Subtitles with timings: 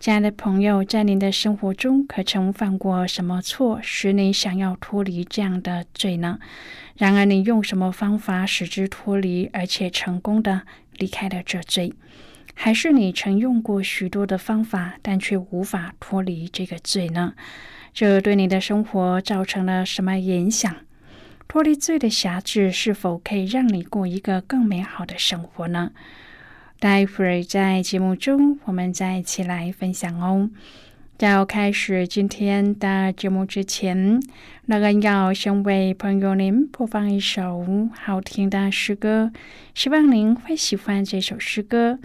[0.00, 6.38] 亲爱的朋友，在您的生活中，可曾犯过什么错，使你想要脱离这样的罪呢？
[6.96, 11.92] 然而，你用什么方法使之脱离，而且成功的离开了这罪？
[12.54, 17.34] 还是你曾用过许多的方法，但却无法脱离这个罪呢？
[17.92, 20.72] 这对你的生活造成了什么影响？
[21.48, 25.90] 脱离罪的辖制，是否可以让你过一个更美好的生活呢？
[26.80, 30.48] 待会儿在节目中，我们再一起来分享哦。
[31.16, 34.22] 在要开始今天的节目之前，
[34.66, 39.32] 那个要先为朋友您播放一首好听的诗歌，
[39.74, 41.98] 希望您会喜欢这首诗歌。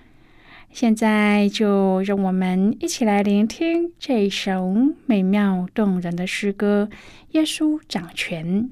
[0.71, 4.73] 现在就让我们一起来聆听这首
[5.05, 6.89] 美妙动人的诗歌
[7.33, 8.63] 《耶稣掌权》。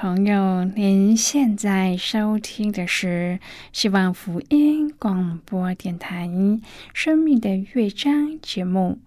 [0.00, 3.40] 朋友，您现在收听的是
[3.72, 6.28] 希望福音广播电台
[6.94, 8.98] 《生命的乐章》节目。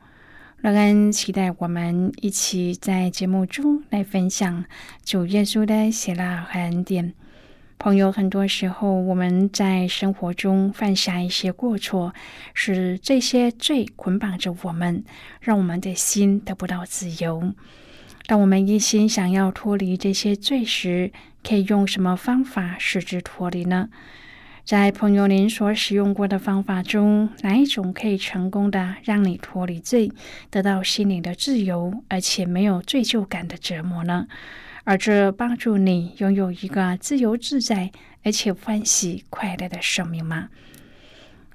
[0.59, 4.65] 乐恩期待我们一起在节目中来分享
[5.05, 7.13] 主耶稣的喜乐和恩典。
[7.79, 12.13] 朋友，很多时候我们在生活中犯下一些过错，
[12.53, 15.05] 使这些罪捆绑着我们，
[15.39, 17.53] 让我们的心得不到自由。
[18.31, 21.11] 当我们一心想要脱离这些罪时，
[21.43, 23.89] 可以用什么方法使之脱离呢？
[24.63, 30.09] 在朋友您所使用过的方法中，哪一种可以成功的让你脱离罪，
[30.49, 34.25] 得到心灵的自由，而且没有罪疚感的折磨呢？
[34.85, 37.91] 而这帮助你拥有一个自由自在
[38.23, 40.47] 而且欢喜快乐的生命吗？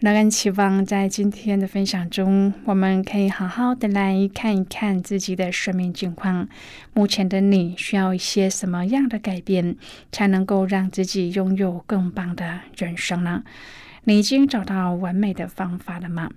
[0.00, 6.48] 乐恩期望在今天的分享中，我们可以好好的来看一看自己的生命境况。
[6.94, 9.76] 目前的你需要一些什么样的改变，
[10.12, 13.42] 才能够让自己拥有更棒的人生呢？
[14.04, 16.30] 你已经找到完美的方法了吗？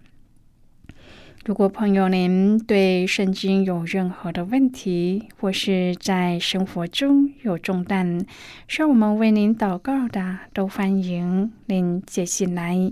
[1.46, 8.26] 如果朋友您对圣经有任何的问题，或是在生活中有重担，
[8.68, 12.92] 需要我们为您祷告的，都欢迎您写信来。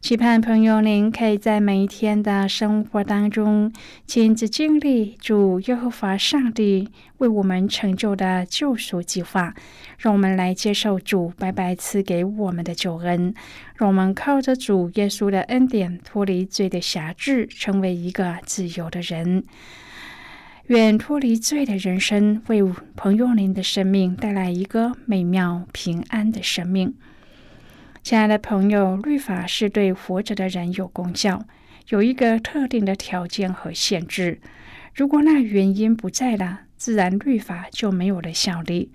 [0.00, 3.72] 期盼朋友，您可以在每一天的生活当中
[4.06, 6.88] 亲自经历主耶和华上帝
[7.18, 9.54] 为我们成就的救赎计划。
[9.98, 13.34] 让我们来接受主白白赐给我们的救恩，
[13.76, 19.42] 让我们靠着主耶稣的恩典脱离罪的辖制，成为一个自由的人。
[20.66, 22.62] 愿脱离罪的人生为
[22.94, 26.94] 朋友您的生命带来一个美妙平安的生命。
[28.06, 31.44] 亲爱的朋友，律法是对活着的人有功效，
[31.88, 34.40] 有一个特定的条件和限制。
[34.94, 38.92] 如果那原因不在了，自然律法就没有了效力。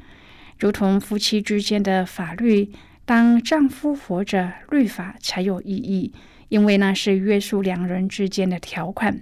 [0.57, 2.71] 如同夫妻之间的法律，
[3.03, 6.13] 当丈夫活着，律法才有意义，
[6.47, 9.21] 因为那是约束两人之间的条款，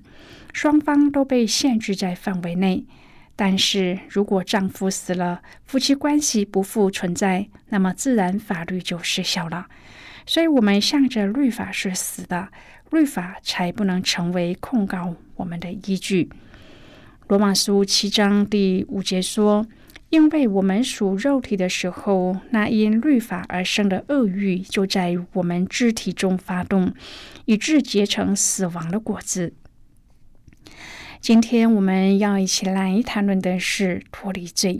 [0.53, 2.85] 双方都被限制在范围内。
[3.41, 9.67] 但是如果丈夫死了，夫妻关系不复存在，那么自然法律就失效了。
[10.25, 12.49] 所以，我们向着律法是死的，
[12.89, 16.29] 律法才不能成为控告我们的依据。
[17.29, 19.65] 罗马书七章第五节说
[20.11, 26.93] ：“因为我们属肉体的时候，那因律法而生的恶欲就在我们肢体中发动，
[27.45, 29.53] 以致结成死亡的果子。”
[31.21, 34.79] 今天我们要一起来谈论的是脱离罪。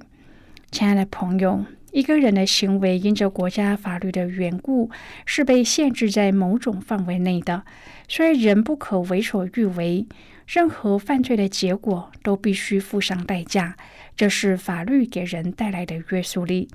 [0.72, 4.90] 亲爱的朋友，一个人的行为因着国家法律的缘故，
[5.26, 7.64] 是被限制在某种范围内的，
[8.08, 10.08] 所以人不可为所欲为。
[10.48, 13.76] 任何犯罪的结果都必须付上代价，
[14.16, 16.70] 这是法律给人带来的约束力。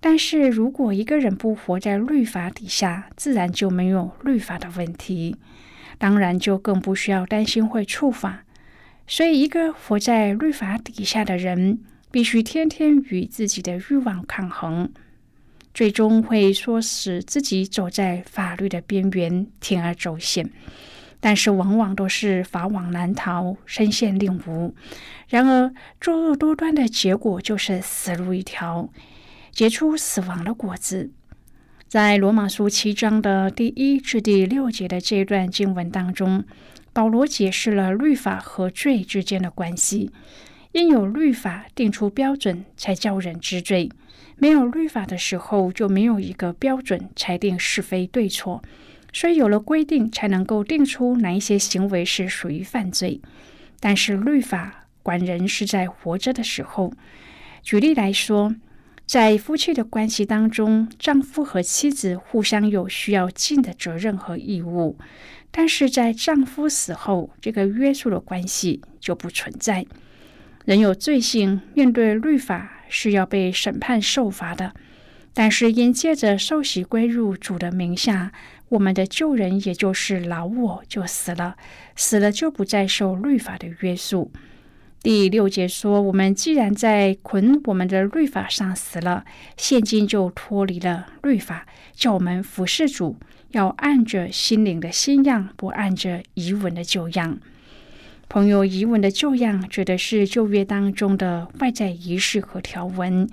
[0.00, 5.36] 但是如果一个人不活在律法底下，自然就没有律法的问题，
[5.96, 8.42] 当然就更不需要担心会触法。
[9.06, 11.80] 所以，一个活在律法底下的人，
[12.10, 14.90] 必须天天与自己的欲望抗衡，
[15.74, 20.48] 最终会唆使自己走在法律的边缘，铤而走险。
[21.20, 24.72] 但是，往往都是法网难逃，身陷囹圄。
[25.28, 28.88] 然而，作恶多端的结果就是死路一条，
[29.50, 31.10] 结出死亡的果子。
[31.86, 36.44] 在罗马书七章的第一至第六节的这段经文当中。
[36.92, 40.10] 保罗解释了律法和罪之间的关系。
[40.72, 43.90] 因有律法定出标准，才叫人知罪；
[44.38, 48.62] 没有律法的时候，就没有一个标准裁定是非对错。
[49.12, 53.20] 所以有了规定，才能够定出哪一些行为是属于犯罪。
[53.80, 56.92] 但是律法管人是在活着的时候。
[57.62, 58.54] 举例来说，
[59.04, 64.96] 在夫妻的关系当中，丈夫和妻子互相有需要尽的责任和义务。
[65.52, 69.86] 但是在丈夫死后，这个约束的关系就不存在。
[70.64, 74.72] 人有罪性，面对律法是要被审判受罚的。
[75.34, 78.32] 但是因借着受洗归入主的名下，
[78.68, 81.56] 我们的旧人也就是老我就死了，
[81.96, 84.30] 死了就不再受律法的约束。
[85.02, 89.24] 第六节说：“我们既然在捆我们的律法上死了，
[89.56, 93.16] 现今就脱离了律法，叫我们服侍主，
[93.50, 97.40] 要按着心灵的新样，不按着遗文的旧样。
[98.28, 103.26] 朋友，遗文的旧样指的是旧约当中的外在仪式和条文；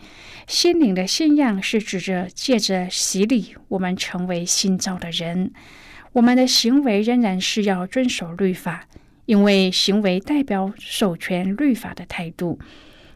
[0.47, 5.51] 心灵的新样是指着借着洗礼，我们成为新造的人。
[6.13, 8.87] 我们的行为仍然是要遵守律法。”
[9.29, 12.57] 因为行为代表守全律法的态度，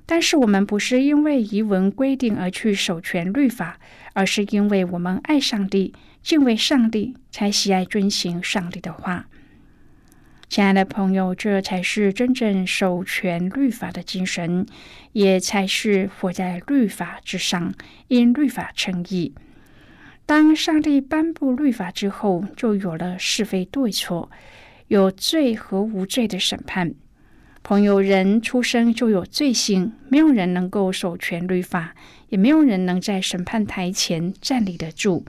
[0.05, 3.79] 但是我们不是因为遗文规定而去守全律法，
[4.13, 5.91] 而是因为我们爱上帝、
[6.21, 9.25] 敬畏上帝，才喜爱遵行上帝的话。
[10.47, 14.67] 亲爱的朋友，这才是真正守全律法的精神，
[15.13, 17.73] 也才是活在律法之上，
[18.09, 19.33] 因律法称义。
[20.27, 24.29] 当上帝颁布律法之后，就有了是非对错。
[24.93, 26.93] 有罪和无罪的审判。
[27.63, 31.95] 朋友，人出生就有罪性，没有人能够守全律法，
[32.29, 35.25] 也没有人能在审判台前站立得住。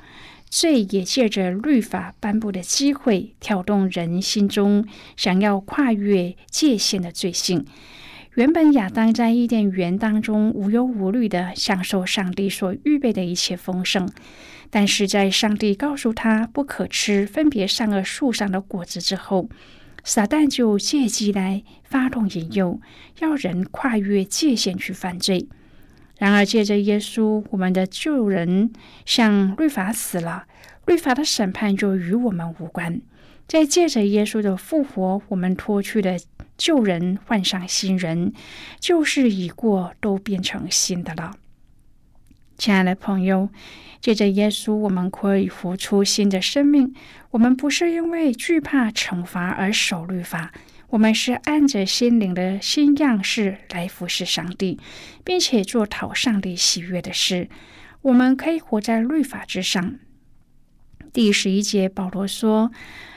[0.50, 7.64] 罪也借着律法颁布的机会，挑动人心中想要跨越界限的罪性。
[8.34, 14.06] 原本亚当在伊甸园当中无忧无虑的享受上帝所预备的一切丰盛。
[14.70, 19.48] 但是在上帝告诉他不可吃分别善恶树上的果子之后，
[20.02, 22.80] 撒旦就借机来发动引诱，
[23.20, 25.48] 要人跨越界限去犯罪。
[26.18, 28.72] 然而，借着耶稣，我们的救人
[29.04, 30.44] 向律法死了，
[30.86, 33.00] 律法的审判就与我们无关。
[33.48, 36.16] 在借着耶稣的复活，我们脱去了
[36.56, 38.32] 旧人，换上新人，
[38.78, 41.34] 旧事已过，都变成新的了。
[42.56, 43.48] 亲爱的朋友，
[44.00, 46.94] 借着耶稣，我们可以活出新的生命。
[47.30, 50.52] 我们不是因为惧怕惩罚而守律法，
[50.90, 54.78] 我们是按着心灵的新样式来服侍上帝，
[55.24, 57.48] 并且做讨上帝喜悦的事。
[58.02, 59.98] 我们可以活在律法之上。
[61.12, 62.70] 第十一节，保罗说：“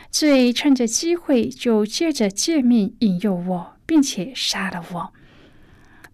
[0.10, 5.14] 罪趁着机会，就借着诫命引诱我，并且杀了我。”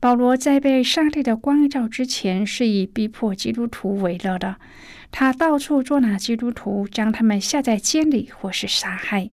[0.04, 4.58] 保罗在被上帝的光照之前，是以逼迫基督徒为乐的。
[5.12, 9.30] 他到处捉拿基督徒，将他们下在监里或是杀害。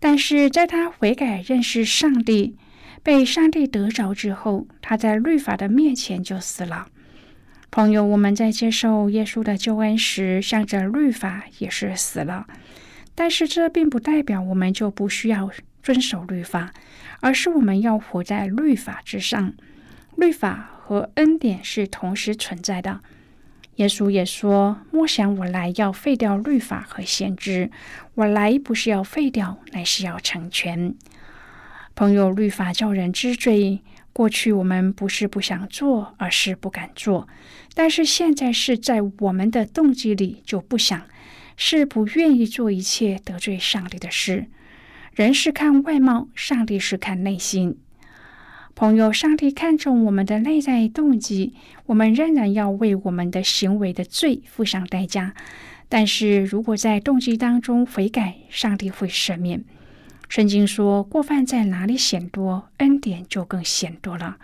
[0.00, 2.56] 但是在他悔改、认识上帝、
[3.04, 6.88] 被上帝得着之后，他在律法的面前就死了。
[7.70, 12.48] 朋友，我们在接受耶稣的救恩时，向着律法也是死了。
[13.14, 15.48] 但是这并不代表我们就不需要
[15.84, 16.72] 遵守律法，
[17.20, 19.52] 而是我们要活在律法之上。
[20.16, 23.00] 律法和恩典是同时存在的。
[23.76, 27.70] 耶稣也说：“莫想我来要废掉律法和先知，
[28.14, 30.94] 我来不是要废掉，乃是要成全。”
[31.96, 33.80] 朋友，律法叫人知罪。
[34.12, 37.26] 过去我们不是不想做，而是不敢做；
[37.74, 41.02] 但是现在是在我们的动机里就不想，
[41.56, 44.46] 是不愿意做一切得罪上帝的事。
[45.14, 47.76] 人是看外貌，上帝是看内心。
[48.76, 51.54] 朋友，上帝看重我们的内在动机，
[51.86, 55.32] 我们仍然要为我们的行为的罪付上代价。
[55.88, 59.62] 但是如果在动机当中悔改，上帝会赦免。
[60.28, 64.38] 圣经说过犯在哪里显多，恩典就更显多了。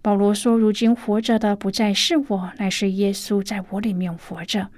[0.00, 4.68] 保罗说：“如今活着的不再是我，乃是耶稣在我里面活着。”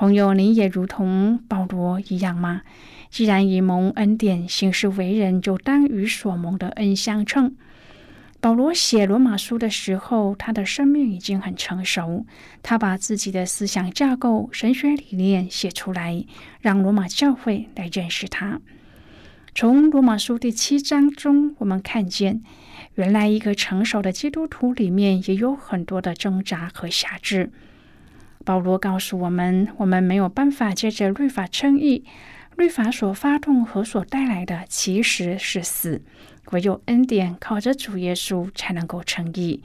[0.00, 2.62] 朋友，你也如同保罗一样吗？
[3.10, 7.54] 既然以蒙恩典行事为人，就当与所蒙的恩相称。
[8.40, 12.24] 保罗写罗马书的时候，他的生命已经很成熟，
[12.62, 16.24] 他把自己的思想架构、神学理念写出来，
[16.62, 18.58] 让罗马教会来认识他。
[19.54, 22.40] 从罗马书第七章中，我们看见，
[22.94, 27.52] 原来一个成熟的基督徒里面也有很多的挣扎和辖制。
[28.44, 32.04] 保罗告诉我们，我们没有办法借着律法称义。
[32.56, 36.02] 律法所发动和所带来的其实是死，
[36.50, 39.62] 唯有恩典靠着主耶稣才能够称义。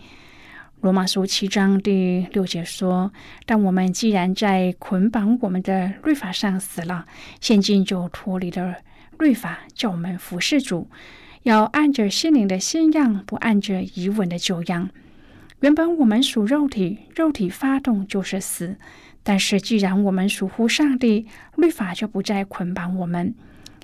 [0.82, 3.12] 罗马书七章第六节说
[3.46, 7.06] ：“但我们既然在捆绑我们的律法上死了，
[7.42, 8.76] 现今就脱离了
[9.20, 10.88] 律法，叫我们服侍主，
[11.44, 14.90] 要按着心灵的新样，不按着以文的旧样。
[15.66, 18.76] 原本我们属肉体，肉体发动就是死。”
[19.24, 23.34] 但是，既然我们属乎上帝，律法就不再捆绑我们，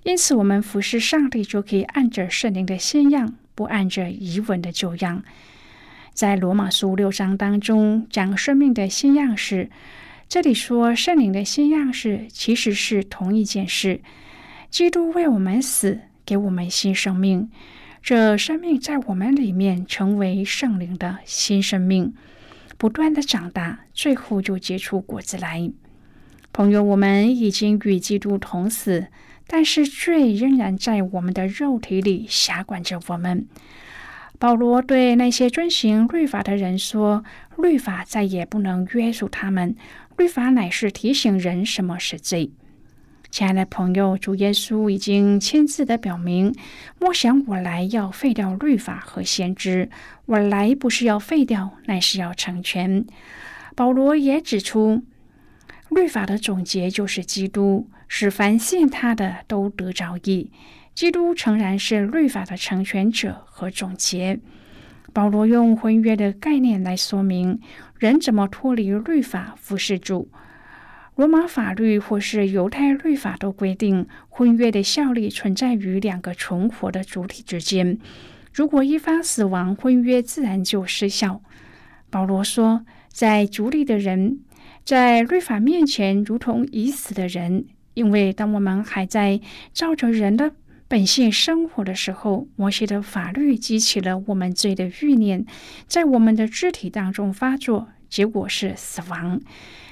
[0.03, 5.23] 因此，我们服侍上帝就可以按着圣灵的新样，不按着遗文的旧样。
[6.13, 9.71] 在罗马书六章当中讲生命的新样式，
[10.29, 14.01] 这里说圣灵的新样式其实是同一件事。
[14.69, 17.49] 基督为我们死，给我们新生命，
[18.01, 22.13] 这生命在我们里面成为圣灵的新生命，
[22.77, 25.71] 不断的长大，最后就结出果子来。
[26.51, 29.07] 朋友，我们已经与基督同死，
[29.45, 33.45] 但是罪仍然在我们的肉体里辖管着我们。
[34.39, 37.23] 保罗对那些遵行律法的人说
[37.59, 39.75] ：“律法再也不能约束他们，
[40.17, 42.51] 律法乃是提醒人什么是罪。”
[43.31, 46.53] 亲爱的朋友，主耶稣已经亲自的表明
[46.99, 49.89] ：“莫想我来要废掉律法和先知，
[50.25, 53.05] 我来不是要废掉，乃是要成全。”
[53.73, 55.03] 保罗也指出，
[55.89, 60.51] 律法的总结就是基督，使凡信他的都得着义。
[60.93, 64.41] 基督诚然是律法的成全者和总结。
[65.13, 67.61] 保罗用婚约的概念来说明
[67.97, 70.29] 人怎么脱离律法服侍主。
[71.15, 77.99] 罗马法律或是犹太律法都规定，婚约的效力存在于两个存活的主体之间。
[78.53, 81.41] 如果一方死亡，婚约自然就失效。
[82.09, 84.39] 保罗说，在主里的人，
[84.83, 89.39] 在律法面前如同已死的人，因为当我们还在
[89.73, 90.53] 照着人的
[90.87, 95.45] 本性生活的时候，摩西的法律激起了我们罪的欲念，
[95.87, 99.41] 在我们的肢体当中发作，结果是死亡。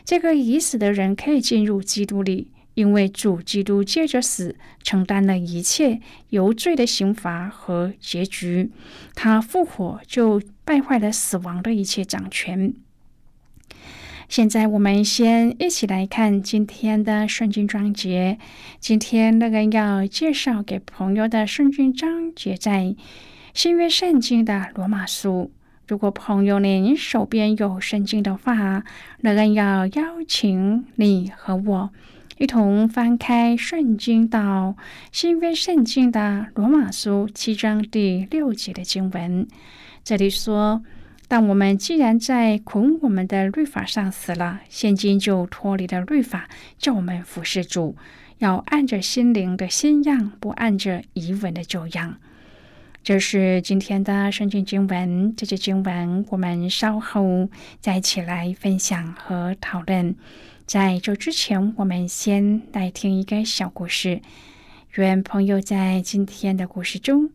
[0.05, 8.69] 这个已死的人可以进入基督里，因为主基督借着死承担了一切由罪的刑罚和结局。
[9.15, 12.73] 他复活就败坏了死亡的一切掌权。
[14.27, 18.37] 现在我们先一起来看今天的圣经章节。
[18.79, 22.95] 今天那个要介绍给朋友的圣经章节在
[23.53, 25.51] 新约圣经的罗马书。
[25.89, 28.83] 如果朋友您手边有圣经的话，
[29.21, 31.89] 那人要邀请你和我
[32.37, 34.75] 一同翻开圣经到
[35.11, 39.47] 新约圣经的罗马书七章第六节的经文。
[40.03, 40.83] 这里说
[41.27, 46.47] ：“但我们既然在捆我们的律法上死了，现今就脱离了律法，
[46.77, 47.95] 叫我们服侍主，
[48.37, 52.17] 要按着心灵的新样，不按着遗文的旧样。”
[53.01, 60.15] 这是今天的圣经经文，这些经文我们稍后再一起来分享和讨论。
[60.65, 64.21] 在这之前，我们先来听一个小故事。
[64.95, 67.29] 愿朋友在今天的故事中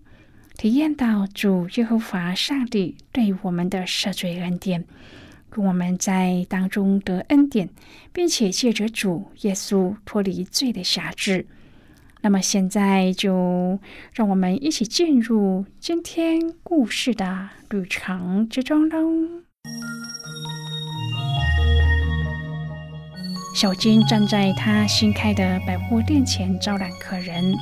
[0.57, 4.85] 体验到主耶和华上帝对我们的赦罪恩典，
[5.57, 7.69] 我们在当中得恩典，
[8.13, 11.47] 并且借着主耶稣脱离罪的辖制。
[12.25, 13.79] 那么现在就
[14.15, 19.45] 让我们一起进入今天故事的旅程之中喽。
[23.55, 27.55] 小金站在他新开的百货店前招揽客人。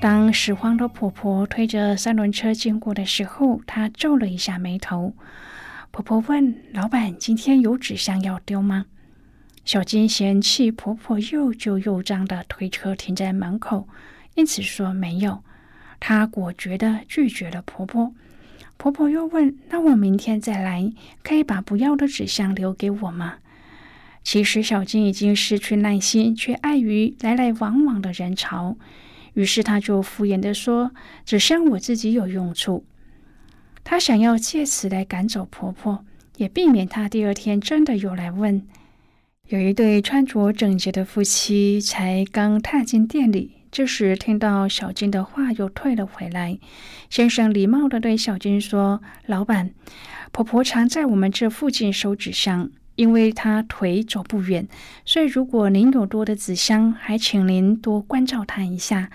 [0.00, 5.14] 当拾荒的婆婆推着三轮车经过的时候，她皱了一下眉头。
[5.92, 8.86] 婆婆问：“老板，今天有纸箱要丢吗？”
[9.64, 13.88] 小金嫌弃婆婆又旧又脏的推车停在门口，
[14.34, 15.42] 因此说没有。
[16.00, 18.12] 她果决的拒绝了婆婆。
[18.76, 23.36] 婆婆又问：“那我明天再来，可以把不要的纸箱留给我吗？”
[24.24, 28.76] 其实小金已经失去耐心，却碍于来来往往的人潮，
[29.34, 30.90] 于是他就敷衍的说
[31.24, 32.84] ：“纸箱我自己有用处。”
[33.84, 36.04] 他想要借此来赶走婆婆，
[36.36, 38.66] 也避免她第二天真的有来问。
[39.52, 46.58] 有一对穿着整洁的夫妻才刚踏进店里，这时听到小金的话，又退了回来。
[47.10, 49.74] 先生礼貌地对小金说：“老板，
[50.30, 54.66] 婆婆常在我们这附近收纸箱，因为她腿走不远，
[55.04, 59.10] 所以如果您有多的纸箱，还请您多关照她一下。”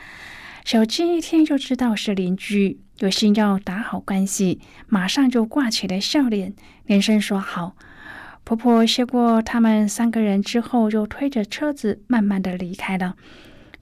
[0.64, 6.54] 小金一听就知道是邻居，有心要打好关系，马上就挂起了笑脸，
[6.86, 7.76] 连声说好。
[8.48, 13.18] 婆婆谢过他们三个人之后，就推着车子慢慢的离开了。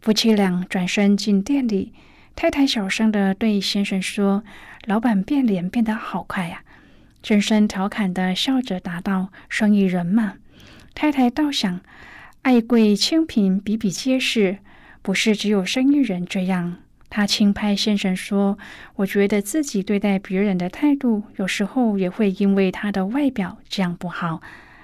[0.02, 1.94] 夫妻俩转身进店里，
[2.36, 4.44] 太太小声的对先生说
[4.88, 6.64] ：“老板变脸变得好快呀。”
[7.22, 10.34] 先生调侃的笑着答道：“生意人嘛。”
[10.96, 11.82] 太太倒想，
[12.42, 14.58] 爱贵清贫比比皆是，
[15.04, 16.78] 不是只有生意人这样。
[17.16, 18.58] 她轻拍先生说
[18.98, 24.42] ：“我觉得自己对待别人的态度，有时候也会因为他的外表这样不好，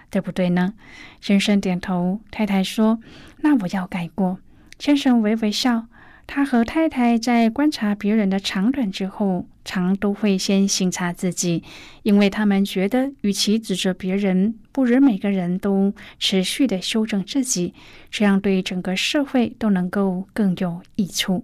[0.09, 0.73] 对不对呢？”
[1.19, 2.21] 先生点头。
[2.31, 3.01] 太太说
[3.43, 4.39] ：“那我要改过。”
[4.79, 5.87] 先生微微笑。
[6.25, 11.61] 他和太太在观察别人的长短之后，常都会先省察自己，
[12.03, 17.73] 因为他们觉得，与其指责别人，不如每个人都持续的修正自己，
[18.09, 21.43] 这样对整个社会都能够更有益处。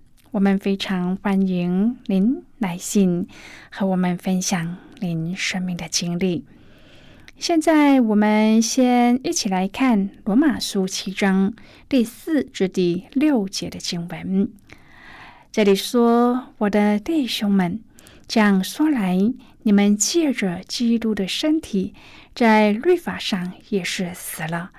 [0.31, 3.27] 我们非常欢迎您来信
[3.69, 6.45] 和我们分享您生命的经历。
[7.37, 11.53] 现在，我们先一起来看《罗马书》七章
[11.89, 14.49] 第四至第六节的经文。
[15.51, 17.81] 这里说：“我的弟兄们，
[18.25, 19.17] 这样说来，
[19.63, 21.93] 你们借着基督的身体，
[22.33, 24.71] 在律法上也是死了，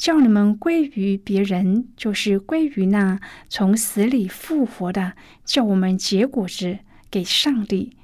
[0.00, 5.12] 叫你们归于别人，就是归于那从死里复活的，
[5.44, 6.78] 叫我们结果子
[7.10, 7.94] 给上帝。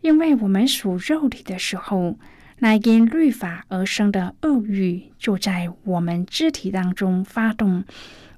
[0.00, 2.18] 因为我们属肉体的时候，
[2.60, 7.84] 那因律法而生的恶欲就在我们肢体当中发动，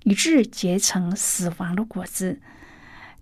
[0.03, 2.41] 以致结成死亡的果子。”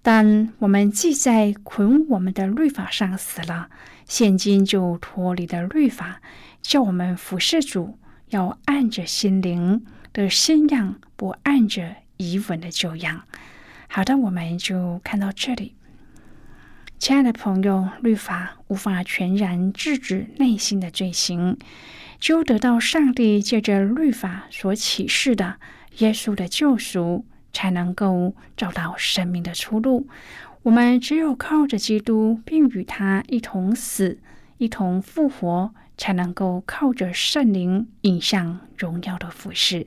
[0.00, 3.68] 但我们既在捆我们的律法上死了，
[4.06, 6.22] 现今就脱离了律法，
[6.62, 7.98] 叫我们服侍主，
[8.34, 13.22] 要按着心灵的新样，不按着遗文的旧样。
[13.88, 15.74] 好的，我们就看到这里。
[16.98, 21.56] 亲爱的朋友，律法无法全然制止内心的罪行，
[22.18, 25.56] 只有得到上帝借着律法所启示的
[25.98, 27.24] 耶稣的救赎。
[27.56, 30.08] 才能够找到生命的出路。
[30.64, 34.18] 我们只有靠着基督，并与他一同死、
[34.58, 39.86] 一同复活，才能够靠着圣灵引向荣耀的服饰。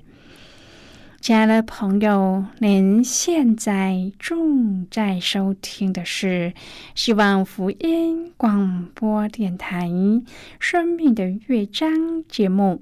[1.19, 6.53] 亲爱的朋友，您现在正在收听的是
[6.93, 9.87] 希望福音广播电台
[10.59, 11.89] 《生命的乐章》
[12.29, 12.81] 节目。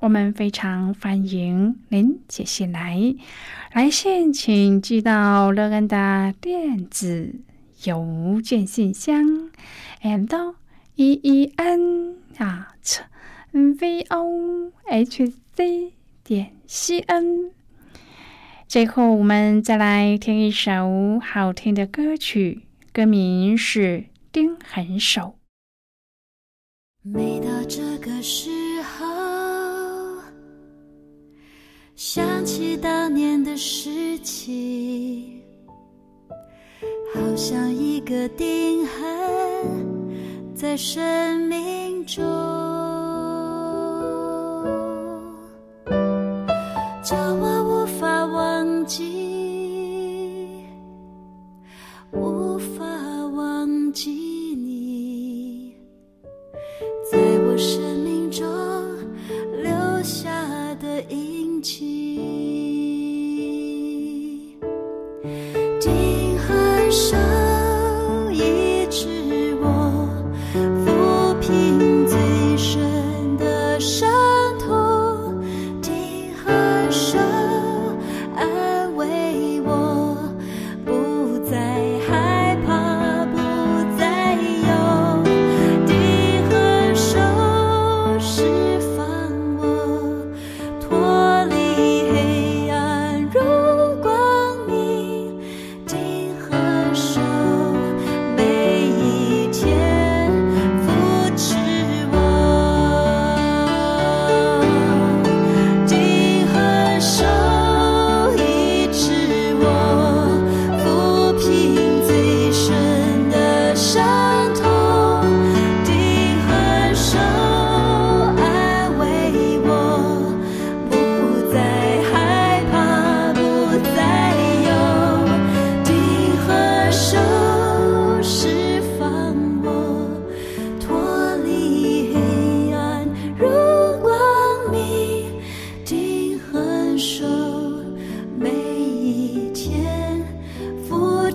[0.00, 3.14] 我们非常欢迎您写信来，
[3.72, 7.34] 来信请寄到乐恩的电子
[7.84, 9.50] 邮件信箱
[10.02, 10.26] ，and
[10.96, 13.00] e e n at
[13.52, 15.26] v o h
[15.56, 17.50] c 点 c n。
[18.68, 23.80] 最后，我们再来听一首好听的歌曲，歌名是
[24.32, 25.20] 《丁痕手》。
[27.02, 28.50] 每到这个时
[28.82, 29.04] 候。
[31.96, 35.40] 想起当年的事情，
[37.14, 39.83] 好像一个钉痕
[40.64, 42.24] 在生命中，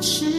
[0.02, 0.39] 是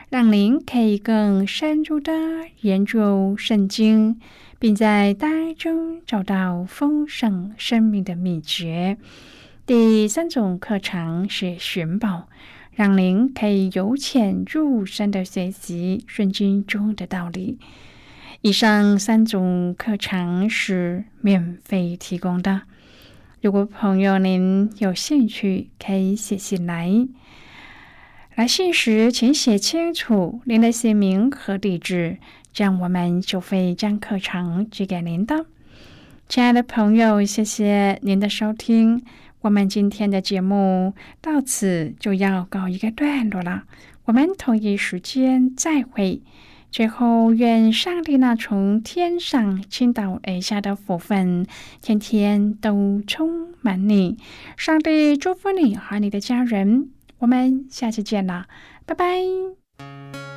[0.11, 2.11] 让您可以更深入的
[2.59, 4.19] 研究圣经，
[4.59, 8.97] 并在当中找到丰盛生命的秘诀。
[9.65, 12.27] 第三种课程是寻宝，
[12.73, 17.57] 让您可以由浅入深的学习圣经中的道理。
[18.41, 22.63] 以上三种课程是免费提供的。
[23.41, 27.07] 如果朋友您有兴趣，可以写信来。
[28.41, 32.17] 来信时，请写清楚您的姓名和地址，
[32.51, 35.45] 这样我们就会将课程寄给您的。
[36.27, 39.03] 亲爱的朋友，谢谢您的收听，
[39.41, 43.65] 我们今天的节目到此就要告一个段落了。
[44.05, 46.23] 我们同一时间再会。
[46.71, 51.45] 最后，愿上帝那从天上倾倒而下的福分，
[51.79, 54.17] 天天都充满你。
[54.57, 56.89] 上帝祝福你和你的家人。
[57.21, 58.47] 我们下期见啦，
[58.85, 60.30] 拜拜。